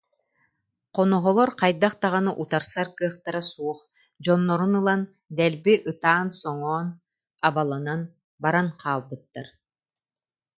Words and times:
Хоноһолор 0.95 1.49
хайдах 1.59 1.93
даҕаны 2.03 2.31
утарсар 2.41 2.87
кыахтара 2.97 3.41
суох, 3.51 3.79
дьоннорун 4.23 4.73
ылан, 4.79 5.01
дэлби 5.37 5.73
ытаан-соҥоон 5.91 6.87
абаланан 7.47 8.01
баран 8.43 8.67
хаалбыттар 8.81 9.47